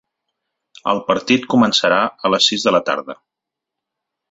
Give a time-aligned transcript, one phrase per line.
[0.93, 3.19] El partit començarà a les sis de la tarda.